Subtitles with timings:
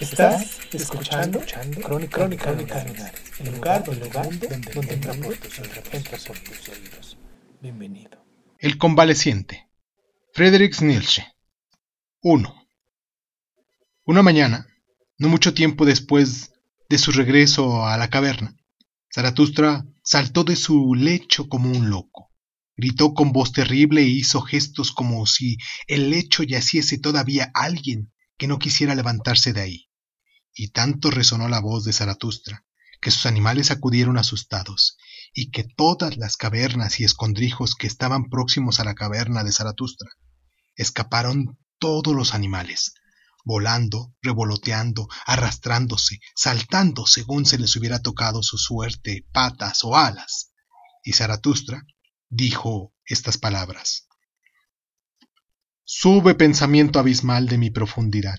[0.00, 1.40] Estás escuchando,
[1.82, 6.24] Crónica, Crónica, Lunares, el lugar, el lugar donde, donde entra por tus oídos.
[6.26, 7.18] Por tus oídos.
[7.62, 8.24] Bienvenido.
[8.58, 9.68] El convaleciente.
[10.32, 11.24] Friedrich Nietzsche.
[12.22, 12.66] 1.
[14.04, 14.66] Una mañana,
[15.18, 16.52] no mucho tiempo después
[16.88, 18.56] de su regreso a la caverna,
[19.14, 22.32] Zaratustra saltó de su lecho como un loco.
[22.76, 25.56] Gritó con voz terrible e hizo gestos como si
[25.86, 29.90] el lecho yaciese todavía alguien que no quisiera levantarse de ahí.
[30.54, 32.64] Y tanto resonó la voz de Zaratustra,
[33.00, 34.96] que sus animales acudieron asustados,
[35.34, 40.10] y que todas las cavernas y escondrijos que estaban próximos a la caverna de Zaratustra
[40.76, 42.94] escaparon todos los animales,
[43.44, 50.52] volando, revoloteando, arrastrándose, saltando según se les hubiera tocado su suerte, patas o alas.
[51.02, 51.82] Y Zaratustra
[52.30, 54.03] dijo estas palabras.
[55.86, 58.38] Sube pensamiento abismal de mi profundidad.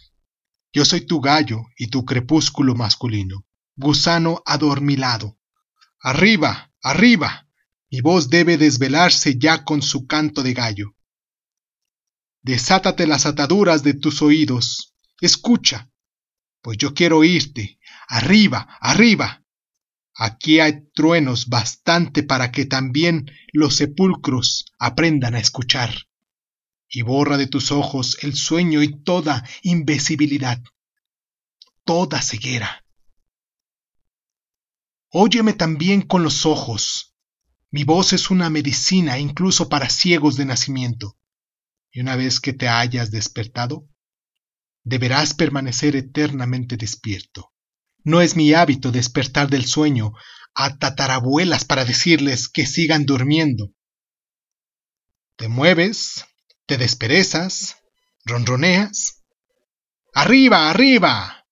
[0.74, 5.38] Yo soy tu gallo y tu crepúsculo masculino, gusano adormilado.
[6.00, 7.48] Arriba, arriba.
[7.92, 10.96] Mi voz debe desvelarse ya con su canto de gallo.
[12.42, 14.96] Desátate las ataduras de tus oídos.
[15.22, 15.92] Escucha,
[16.64, 17.80] pues yo quiero oírte.
[18.08, 19.44] Arriba, arriba.
[20.16, 26.08] Aquí hay truenos bastante para que también los sepulcros aprendan a escuchar.
[26.90, 30.62] Y borra de tus ojos el sueño y toda invisibilidad,
[31.84, 32.86] toda ceguera.
[35.10, 37.16] Óyeme también con los ojos.
[37.72, 41.18] Mi voz es una medicina incluso para ciegos de nacimiento.
[41.92, 43.88] Y una vez que te hayas despertado,
[44.84, 47.54] deberás permanecer eternamente despierto.
[48.04, 50.14] No es mi hábito despertar del sueño
[50.54, 53.74] a tatarabuelas para decirles que sigan durmiendo.
[55.36, 56.26] Te mueves,
[56.66, 57.78] te desperezas,
[58.26, 59.24] ronroneas.
[60.14, 61.46] Arriba, arriba.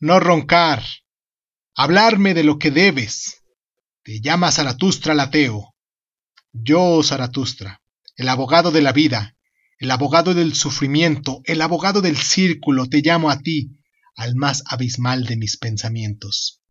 [0.00, 0.82] No roncar.
[1.74, 3.42] Hablarme de lo que debes.
[4.02, 5.74] Te llama Zaratustra Lateo.
[6.52, 7.82] Yo, Zaratustra,
[8.16, 9.36] el abogado de la vida,
[9.78, 13.70] el abogado del sufrimiento, el abogado del círculo, te llamo a ti,
[14.16, 16.62] al más abismal de mis pensamientos.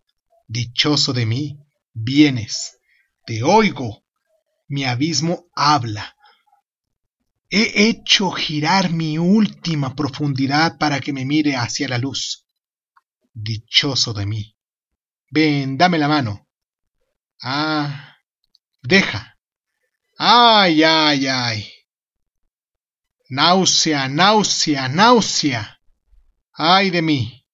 [0.47, 1.57] Dichoso de mí,
[1.93, 2.77] vienes,
[3.25, 4.03] te oigo,
[4.67, 6.15] mi abismo habla.
[7.53, 12.47] He hecho girar mi última profundidad para que me mire hacia la luz.
[13.33, 14.55] Dichoso de mí.
[15.29, 16.47] Ven, dame la mano.
[17.43, 18.15] Ah,
[18.81, 19.37] deja.
[20.17, 21.69] Ay, ay, ay.
[23.27, 25.81] Náusea, náusea, náusea.
[26.53, 27.45] Ay de mí.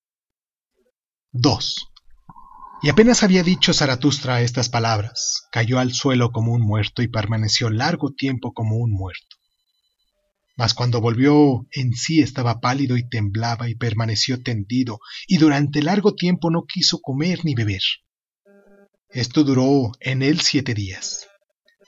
[1.31, 1.87] 2.
[2.83, 7.71] Y apenas había dicho Zaratustra estas palabras, cayó al suelo como un muerto y permaneció
[7.71, 9.36] largo tiempo como un muerto.
[10.57, 16.15] Mas cuando volvió en sí estaba pálido y temblaba y permaneció tendido, y durante largo
[16.15, 17.83] tiempo no quiso comer ni beber.
[19.09, 21.27] Esto duró en él siete días.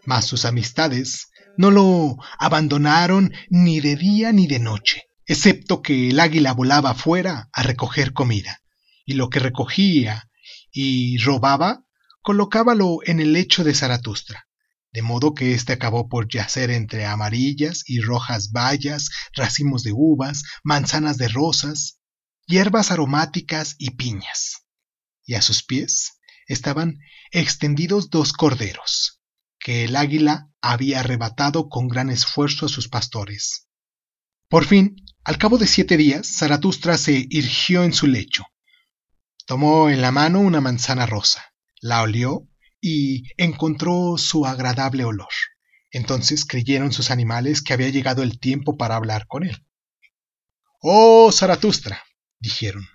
[0.06, 6.20] Mas sus amistades no lo abandonaron ni de día ni de noche, excepto que el
[6.20, 8.62] águila volaba afuera a recoger comida,
[9.04, 10.30] y lo que recogía
[10.72, 11.84] y robaba
[12.22, 14.48] colocábalo en el lecho de Zaratustra,
[14.92, 20.44] de modo que éste acabó por yacer entre amarillas y rojas bayas, racimos de uvas,
[20.64, 22.00] manzanas de rosas,
[22.48, 24.66] hierbas aromáticas y piñas.
[25.26, 27.00] Y a sus pies estaban
[27.32, 29.22] extendidos dos corderos,
[29.60, 33.68] que el águila había arrebatado con gran esfuerzo a sus pastores.
[34.50, 38.46] Por fin, al cabo de siete días, Zaratustra se irgió en su lecho.
[39.46, 42.49] Tomó en la mano una manzana rosa, la olió
[42.82, 45.30] y encontró su agradable olor.
[45.92, 49.66] Entonces creyeron sus animales que había llegado el tiempo para hablar con él.
[50.82, 52.04] Oh, Zaratustra,
[52.40, 52.88] dijeron,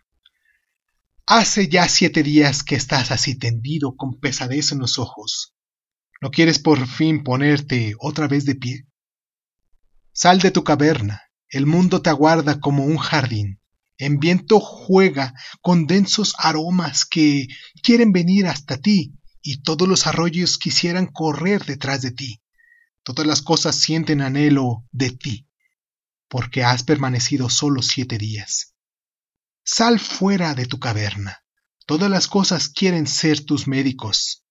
[1.26, 5.54] hace ya siete días que estás así tendido con pesadez en los ojos.
[6.20, 8.86] ¿No quieres por fin ponerte otra vez de pie?
[10.12, 13.60] Sal de tu caverna, el mundo te aguarda como un jardín.
[13.98, 17.48] En viento juega con densos aromas que
[17.82, 19.14] quieren venir hasta ti
[19.46, 22.42] y todos los arroyos quisieran correr detrás de ti.
[23.02, 25.46] Todas las cosas sienten anhelo de ti,
[26.28, 28.74] porque has permanecido solo siete días.
[29.62, 31.44] Sal fuera de tu caverna.
[31.84, 34.46] Todas las cosas quieren ser tus médicos.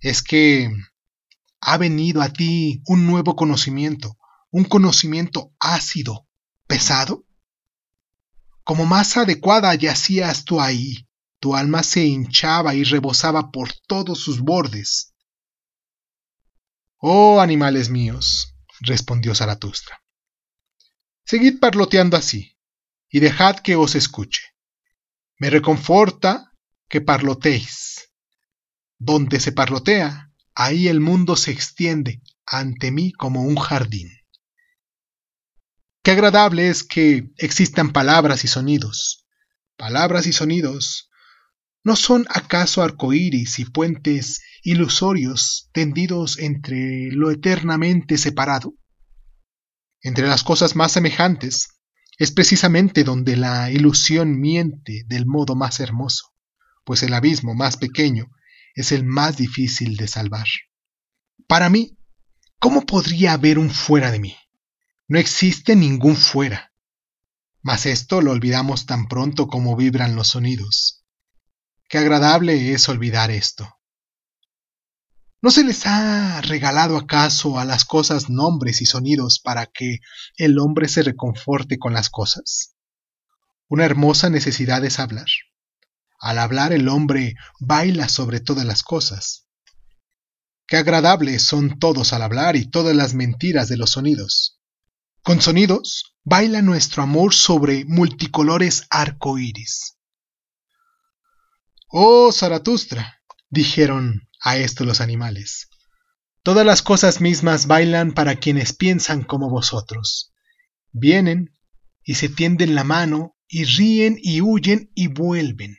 [0.00, 0.70] Es que
[1.62, 4.18] ha venido a ti un nuevo conocimiento,
[4.50, 6.28] un conocimiento ácido,
[6.66, 7.24] pesado.
[8.64, 11.08] Como más adecuada yacías tú ahí,
[11.44, 15.14] tu alma se hinchaba y rebosaba por todos sus bordes.
[16.96, 20.02] Oh, animales míos, respondió Zaratustra.
[21.22, 22.56] Seguid parloteando así,
[23.10, 24.54] y dejad que os escuche.
[25.36, 26.50] Me reconforta
[26.88, 28.08] que parloteéis.
[28.96, 34.10] Donde se parlotea, ahí el mundo se extiende ante mí como un jardín.
[36.02, 39.26] Qué agradable es que existan palabras y sonidos.
[39.76, 41.10] Palabras y sonidos
[41.84, 48.74] ¿No son acaso arcoíris y puentes ilusorios tendidos entre lo eternamente separado?
[50.00, 51.68] Entre las cosas más semejantes
[52.16, 56.32] es precisamente donde la ilusión miente del modo más hermoso,
[56.84, 58.30] pues el abismo más pequeño
[58.74, 60.46] es el más difícil de salvar.
[61.46, 61.98] Para mí,
[62.58, 64.36] ¿cómo podría haber un fuera de mí?
[65.06, 66.72] No existe ningún fuera.
[67.60, 71.03] Mas esto lo olvidamos tan pronto como vibran los sonidos.
[71.94, 73.78] Qué agradable es olvidar esto.
[75.40, 80.00] ¿No se les ha regalado acaso a las cosas nombres y sonidos para que
[80.36, 82.74] el hombre se reconforte con las cosas?
[83.68, 85.28] Una hermosa necesidad es hablar.
[86.18, 89.46] Al hablar el hombre baila sobre todas las cosas.
[90.66, 94.60] Qué agradables son todos al hablar y todas las mentiras de los sonidos.
[95.22, 99.94] Con sonidos baila nuestro amor sobre multicolores arcoíris.
[101.96, 105.68] Oh, Zaratustra, dijeron a esto los animales.
[106.42, 110.32] Todas las cosas mismas bailan para quienes piensan como vosotros.
[110.90, 111.56] Vienen
[112.02, 115.76] y se tienden la mano y ríen y huyen y vuelven.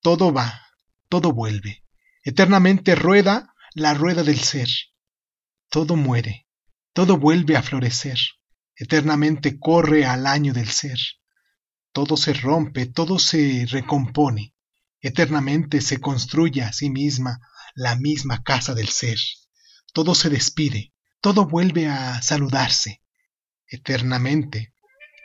[0.00, 0.62] Todo va,
[1.10, 1.84] todo vuelve.
[2.24, 4.70] Eternamente rueda la rueda del ser.
[5.68, 6.46] Todo muere,
[6.94, 8.18] todo vuelve a florecer.
[8.74, 10.98] Eternamente corre al año del ser.
[11.92, 14.54] Todo se rompe, todo se recompone.
[15.02, 17.40] Eternamente se construye a sí misma
[17.74, 19.18] la misma casa del ser.
[19.92, 23.02] Todo se despide, todo vuelve a saludarse.
[23.66, 24.74] Eternamente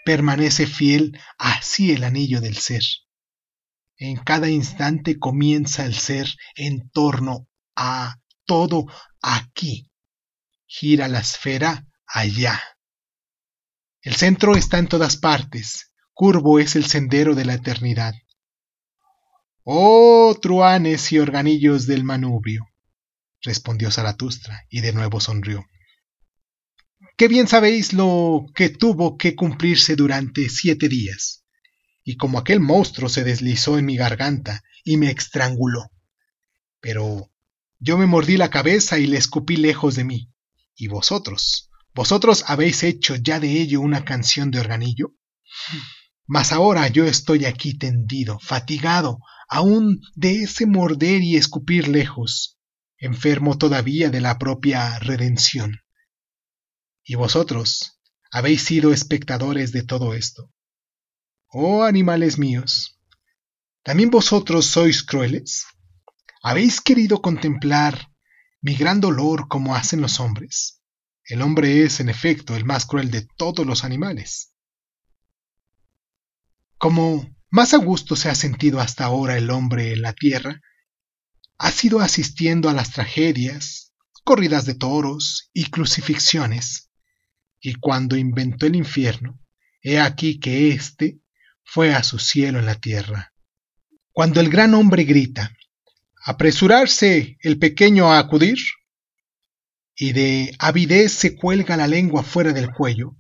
[0.04, 2.84] permanece fiel así el anillo del ser.
[3.98, 8.88] En cada instante comienza el ser en torno a todo
[9.22, 9.92] aquí.
[10.66, 12.62] Gira la esfera allá.
[14.02, 15.94] El centro está en todas partes.
[16.14, 18.16] Curvo es el sendero de la eternidad.
[19.70, 22.70] Oh, truanes y organillos del manubrio,
[23.42, 25.66] respondió Zaratustra, y de nuevo sonrió.
[27.18, 31.44] Qué bien sabéis lo que tuvo que cumplirse durante siete días.
[32.06, 35.92] Y como aquel monstruo se deslizó en mi garganta y me estranguló.
[36.80, 37.30] Pero
[37.78, 40.32] yo me mordí la cabeza y le escupí lejos de mí.
[40.78, 41.70] ¿Y vosotros?
[41.94, 45.14] ¿Vosotros habéis hecho ya de ello una canción de organillo?
[46.26, 52.60] Mas ahora yo estoy aquí tendido, fatigado, aún de ese morder y escupir lejos,
[52.98, 55.82] enfermo todavía de la propia redención.
[57.04, 58.00] Y vosotros
[58.32, 60.52] habéis sido espectadores de todo esto.
[61.48, 63.00] Oh animales míos,
[63.84, 65.66] ¿también vosotros sois crueles?
[66.44, 68.12] ¿Habéis querido contemplar
[68.62, 70.82] mi gran dolor como hacen los hombres?
[71.24, 74.54] El hombre es, en efecto, el más cruel de todos los animales.
[76.78, 80.62] Como más a gusto se ha sentido hasta ahora el hombre en la tierra,
[81.58, 86.90] ha sido asistiendo a las tragedias, corridas de toros y crucifixiones,
[87.60, 89.40] y cuando inventó el infierno,
[89.82, 91.20] he aquí que éste
[91.64, 93.34] fue a su cielo en la tierra.
[94.12, 95.52] Cuando el gran hombre grita,
[96.26, 98.58] apresurarse el pequeño a acudir,
[99.96, 103.16] y de avidez se cuelga la lengua fuera del cuello,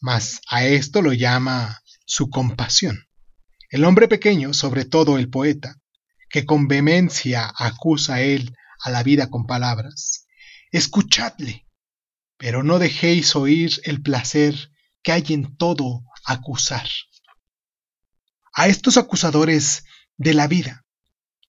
[0.00, 3.06] mas a esto lo llama su compasión.
[3.72, 5.80] El hombre pequeño, sobre todo el poeta,
[6.28, 10.26] que con vehemencia acusa él a la vida con palabras,
[10.72, 11.66] escuchadle,
[12.36, 14.70] pero no dejéis oír el placer
[15.02, 16.86] que hay en todo acusar.
[18.52, 19.84] A estos acusadores
[20.18, 20.84] de la vida,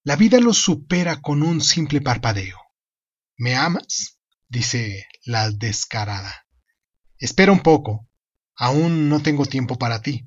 [0.02, 2.56] la vida los supera con un simple parpadeo.
[3.36, 4.18] ¿Me amas?
[4.48, 6.46] dice la descarada.
[7.18, 8.08] Espera un poco,
[8.56, 10.26] aún no tengo tiempo para ti.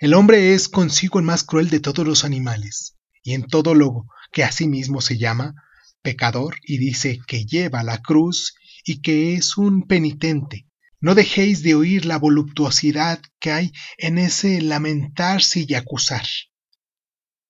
[0.00, 4.06] El hombre es consigo el más cruel de todos los animales, y en todo lo
[4.30, 5.54] que a sí mismo se llama
[6.02, 10.66] pecador y dice que lleva la cruz y que es un penitente.
[11.00, 16.26] No dejéis de oír la voluptuosidad que hay en ese lamentarse y acusar.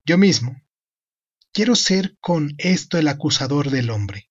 [0.07, 0.62] Yo mismo
[1.52, 4.31] quiero ser con esto el acusador del hombre.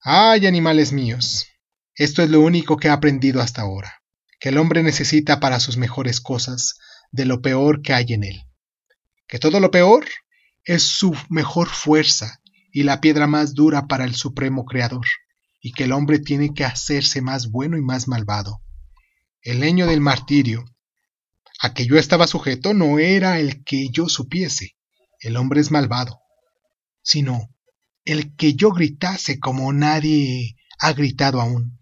[0.00, 1.46] Ay, animales míos,
[1.94, 4.01] esto es lo único que he aprendido hasta ahora,
[4.42, 6.74] que el hombre necesita para sus mejores cosas
[7.12, 8.42] de lo peor que hay en él.
[9.28, 10.04] Que todo lo peor
[10.64, 12.40] es su mejor fuerza
[12.72, 15.06] y la piedra más dura para el supremo creador,
[15.60, 18.60] y que el hombre tiene que hacerse más bueno y más malvado.
[19.42, 20.64] El leño del martirio
[21.60, 24.74] a que yo estaba sujeto no era el que yo supiese,
[25.20, 26.20] el hombre es malvado,
[27.00, 27.54] sino
[28.04, 31.78] el que yo gritase como nadie ha gritado aún.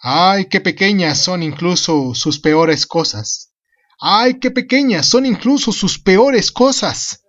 [0.00, 3.52] Ay, qué pequeñas son incluso sus peores cosas.
[4.00, 7.24] Ay, qué pequeñas son incluso sus peores cosas.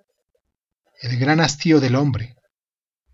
[1.01, 2.35] El gran hastío del hombre.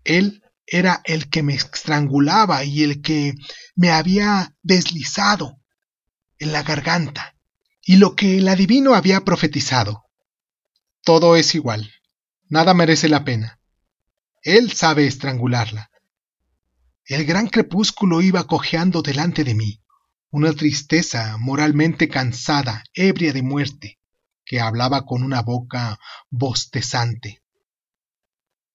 [0.04, 3.34] Él era el que me estrangulaba y el que
[3.74, 5.58] me había deslizado
[6.38, 7.34] en la garganta,
[7.80, 10.04] y lo que el adivino había profetizado.
[11.02, 11.92] Todo es igual,
[12.48, 13.60] nada merece la pena.
[14.42, 15.90] Él sabe estrangularla.
[17.08, 19.80] El gran crepúsculo iba cojeando delante de mí,
[20.30, 24.00] una tristeza moralmente cansada, ebria de muerte,
[24.44, 27.44] que hablaba con una boca bostezante.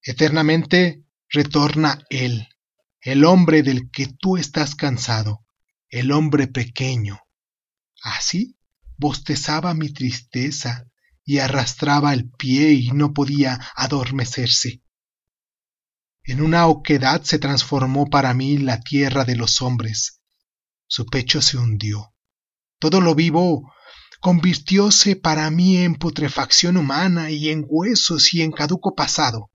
[0.01, 2.47] Eternamente retorna Él,
[3.01, 5.45] el hombre del que tú estás cansado,
[5.89, 7.19] el hombre pequeño.
[8.01, 8.55] Así
[8.95, 10.89] bostezaba mi tristeza
[11.25, 14.81] y arrastraba el pie y no podía adormecerse.
[16.23, 20.21] En una oquedad se transformó para mí la tierra de los hombres.
[20.87, 22.13] Su pecho se hundió.
[22.79, 23.71] Todo lo vivo
[24.19, 29.51] convirtióse para mí en putrefacción humana y en huesos y en caduco pasado.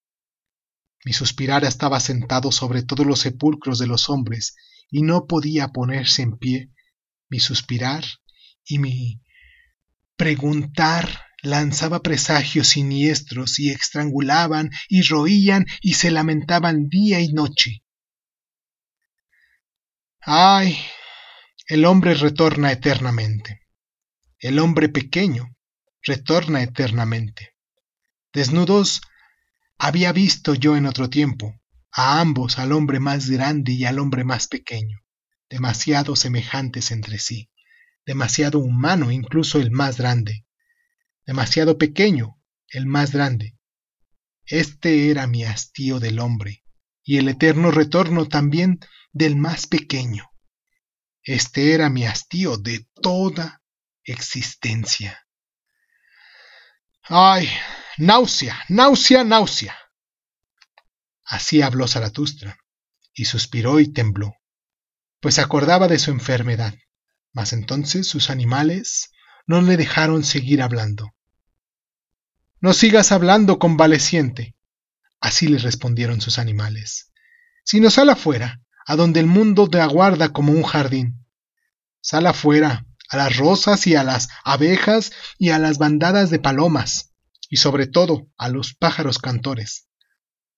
[1.04, 4.56] Mi suspirar estaba sentado sobre todos los sepulcros de los hombres
[4.90, 6.72] y no podía ponerse en pie.
[7.28, 8.04] Mi suspirar
[8.64, 9.22] y mi
[10.16, 17.82] preguntar lanzaba presagios siniestros y estrangulaban y roían y se lamentaban día y noche.
[20.20, 20.78] Ay,
[21.68, 23.60] el hombre retorna eternamente.
[24.38, 25.56] El hombre pequeño
[26.02, 27.54] retorna eternamente.
[28.32, 29.02] Desnudos
[29.78, 31.54] había visto yo en otro tiempo
[31.92, 35.00] a ambos, al hombre más grande y al hombre más pequeño,
[35.48, 37.50] demasiado semejantes entre sí,
[38.04, 40.45] demasiado humano incluso el más grande,
[41.26, 43.58] demasiado pequeño, el más grande.
[44.44, 46.64] Este era mi hastío del hombre,
[47.02, 48.80] y el eterno retorno también
[49.12, 50.30] del más pequeño.
[51.22, 53.62] Este era mi hastío de toda
[54.04, 55.26] existencia.
[57.02, 57.48] ¡Ay!
[57.98, 59.76] náusea, náusea, náusea.
[61.24, 62.58] Así habló Zaratustra,
[63.12, 64.34] y suspiró y tembló,
[65.20, 66.74] pues acordaba de su enfermedad,
[67.32, 69.10] mas entonces sus animales
[69.46, 71.14] no le dejaron seguir hablando.
[72.60, 74.56] No sigas hablando, convaleciente.
[75.20, 77.12] Así le respondieron sus animales.
[77.64, 81.26] Sino sal afuera, a donde el mundo te aguarda como un jardín.
[82.00, 87.12] Sal afuera, a las rosas y a las abejas y a las bandadas de palomas,
[87.48, 89.88] y sobre todo a los pájaros cantores,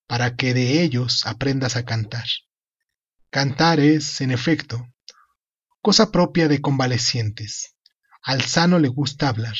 [0.07, 2.27] para que de ellos aprendas a cantar.
[3.31, 4.89] Cantar es, en efecto,
[5.83, 7.75] cosa propia de convalecientes.
[8.23, 9.57] Al sano le gusta hablar,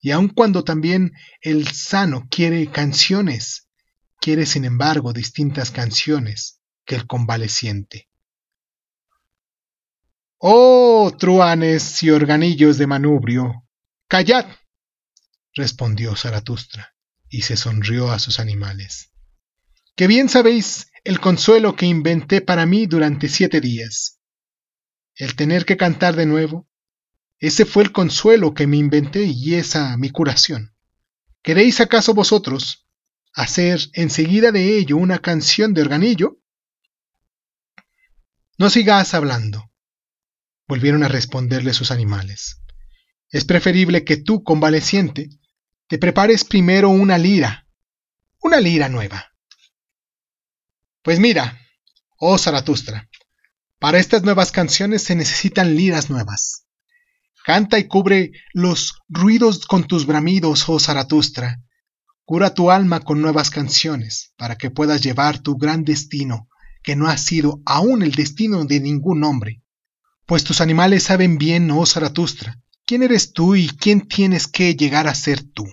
[0.00, 3.68] y aun cuando también el sano quiere canciones,
[4.20, 8.08] quiere sin embargo distintas canciones que el convaleciente.
[10.38, 13.64] Oh, truanes y organillos de manubrio,
[14.08, 14.46] callad,
[15.54, 16.94] respondió Zaratustra,
[17.28, 19.10] y se sonrió a sus animales.
[19.96, 24.20] Que bien sabéis el consuelo que inventé para mí durante siete días.
[25.14, 26.68] El tener que cantar de nuevo,
[27.38, 30.74] ese fue el consuelo que me inventé y esa mi curación.
[31.42, 32.86] ¿Queréis acaso vosotros
[33.34, 36.40] hacer enseguida de ello una canción de organillo?
[38.56, 39.70] No sigas hablando,
[40.68, 42.62] volvieron a responderle sus animales.
[43.28, 45.28] Es preferible que tú, convaleciente,
[45.88, 47.66] te prepares primero una lira,
[48.40, 49.32] una lira nueva.
[51.02, 51.60] Pues mira,
[52.16, 53.10] oh Zaratustra,
[53.78, 56.63] para estas nuevas canciones se necesitan liras nuevas.
[57.44, 61.60] Canta y cubre los ruidos con tus bramidos, oh Zaratustra.
[62.24, 66.48] Cura tu alma con nuevas canciones, para que puedas llevar tu gran destino,
[66.82, 69.62] que no ha sido aún el destino de ningún hombre.
[70.24, 75.06] Pues tus animales saben bien, oh Zaratustra, quién eres tú y quién tienes que llegar
[75.06, 75.66] a ser tú.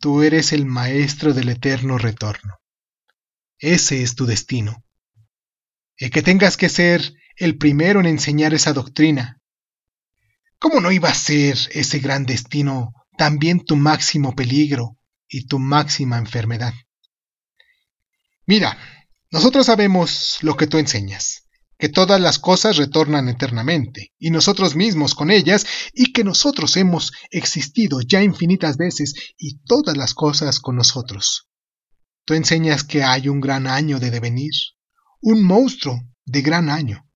[0.00, 2.54] Tú eres el maestro del eterno retorno.
[3.60, 4.84] Ese es tu destino.
[5.96, 9.37] y que tengas que ser el primero en enseñar esa doctrina.
[10.58, 14.98] ¿Cómo no iba a ser ese gran destino también tu máximo peligro
[15.28, 16.74] y tu máxima enfermedad?
[18.46, 18.76] Mira,
[19.30, 21.44] nosotros sabemos lo que tú enseñas,
[21.78, 27.12] que todas las cosas retornan eternamente, y nosotros mismos con ellas, y que nosotros hemos
[27.30, 31.48] existido ya infinitas veces, y todas las cosas con nosotros.
[32.24, 34.52] Tú enseñas que hay un gran año de devenir,
[35.20, 37.07] un monstruo de gran año.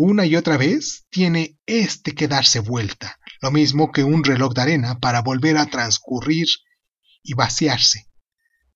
[0.00, 4.62] Una y otra vez tiene este que darse vuelta, lo mismo que un reloj de
[4.62, 6.46] arena para volver a transcurrir
[7.20, 8.08] y vaciarse.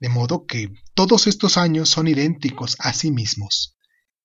[0.01, 3.77] De modo que todos estos años son idénticos a sí mismos,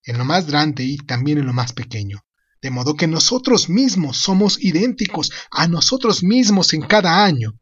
[0.06, 2.26] en lo más grande y también en lo más pequeño.
[2.64, 7.60] De modo que nosotros mismos somos idénticos a nosotros mismos en cada año,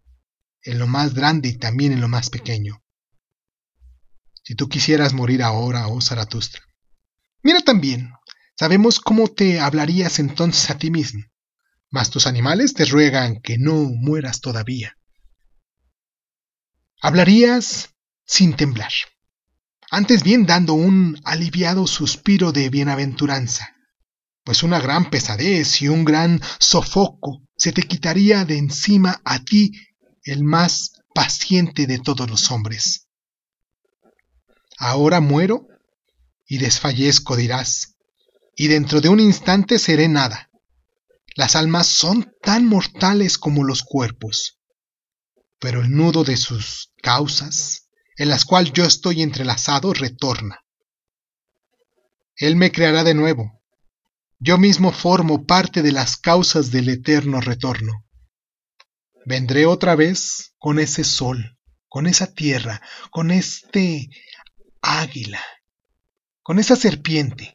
[0.62, 2.82] en lo más grande y también en lo más pequeño.
[4.44, 6.62] Si tú quisieras morir ahora, oh Zaratustra,
[7.44, 8.14] mira también,
[8.56, 11.24] sabemos cómo te hablarías entonces a ti mismo,
[11.90, 14.98] mas tus animales te ruegan que no mueras todavía.
[17.02, 17.90] Hablarías
[18.26, 18.92] sin temblar,
[19.92, 23.76] antes bien dando un aliviado suspiro de bienaventuranza,
[24.44, 29.72] pues una gran pesadez y un gran sofoco se te quitaría de encima a ti,
[30.24, 33.08] el más paciente de todos los hombres.
[34.78, 35.68] Ahora muero
[36.48, 37.95] y desfallezco, dirás,
[38.56, 40.50] y dentro de un instante seré nada.
[41.36, 44.60] Las almas son tan mortales como los cuerpos,
[45.60, 50.64] pero el nudo de sus causas en las cuales yo estoy entrelazado retorna.
[52.38, 53.62] Él me creará de nuevo.
[54.40, 58.06] Yo mismo formo parte de las causas del eterno retorno.
[59.26, 61.58] Vendré otra vez con ese sol,
[61.88, 62.82] con esa tierra,
[63.12, 64.10] con este
[64.82, 65.42] águila,
[66.44, 67.55] con esa serpiente.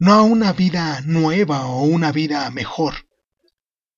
[0.00, 3.08] No a una vida nueva o una vida mejor,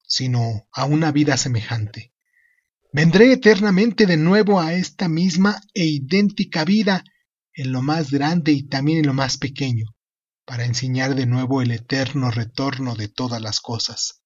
[0.03, 2.15] sino a una vida semejante.
[2.91, 7.05] Vendré eternamente de nuevo a esta misma e idéntica vida
[7.53, 9.95] en lo más grande y también en lo más pequeño,
[10.47, 14.23] para enseñar de nuevo el eterno retorno de todas las cosas,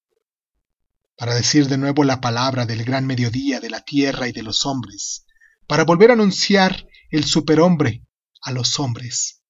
[1.17, 4.65] para decir de nuevo la palabra del gran mediodía de la tierra y de los
[4.65, 5.25] hombres,
[5.67, 8.05] para volver a anunciar el superhombre
[8.41, 9.41] a los hombres.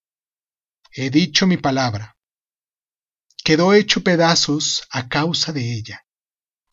[0.91, 2.14] He dicho mi palabra.
[3.45, 6.05] Quedó hecho pedazos a causa de ella.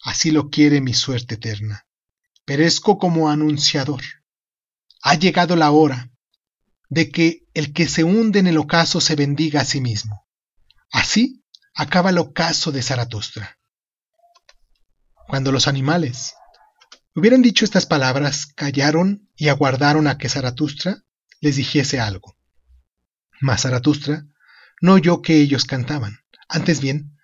[0.02, 1.86] Así lo quiere mi suerte eterna
[2.44, 4.02] perezco como anunciador.
[5.02, 6.10] Ha llegado la hora
[6.88, 10.26] de que el que se hunde en el ocaso se bendiga a sí mismo.
[10.90, 11.42] Así
[11.74, 13.58] acaba el ocaso de Zaratustra.
[15.26, 16.34] Cuando los animales
[17.14, 21.02] hubieran dicho estas palabras, callaron y aguardaron a que Zaratustra
[21.40, 22.36] les dijese algo.
[23.40, 24.26] Mas Zaratustra
[24.80, 26.18] no oyó que ellos cantaban,
[26.52, 27.16] antes bien,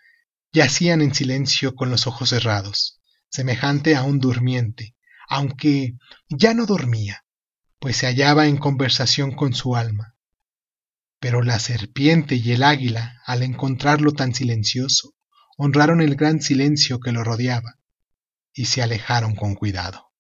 [0.53, 4.97] yacían en silencio con los ojos cerrados, semejante a un durmiente,
[5.29, 5.97] aunque
[6.29, 7.25] ya no dormía,
[7.79, 10.17] pues se hallaba en conversación con su alma.
[11.21, 15.15] Pero la serpiente y el águila, al encontrarlo tan silencioso,
[15.59, 17.79] honraron el gran silencio que lo rodeaba
[18.55, 20.11] y se alejaron con cuidado.